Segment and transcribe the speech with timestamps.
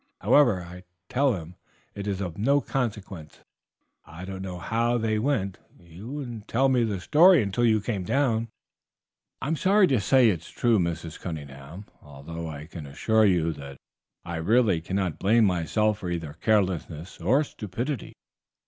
[0.21, 1.53] However, I tell him
[1.93, 3.41] it is of no consequence.
[4.03, 5.59] I don't know how they went.
[5.79, 8.47] He would not tell me the story until you came down."
[9.43, 11.19] "I am sorry to say it is true, Mrs.
[11.19, 13.77] Cunningham, although I can assure you that
[14.25, 18.13] I really cannot blame myself for either carelessness or stupidity.